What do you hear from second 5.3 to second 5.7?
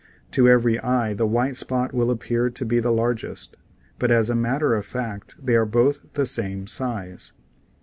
they are